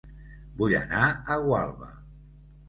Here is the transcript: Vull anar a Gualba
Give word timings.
Vull 0.61 0.73
anar 0.79 1.03
a 1.11 1.37
Gualba 1.45 1.93